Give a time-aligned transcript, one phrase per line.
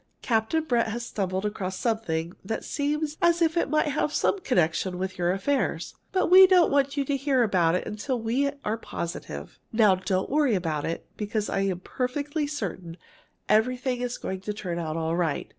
[0.23, 4.97] "Captain Brett has stumbled across something that seems as if it might have some connection
[4.97, 5.93] with your affairs.
[6.11, 9.59] But we don't want you to hear about it till we are positive.
[9.71, 12.97] Now don't worry about it, because I'm perfectly certain
[13.47, 15.47] everything is going to turn out all right.